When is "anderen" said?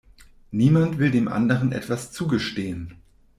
1.27-1.71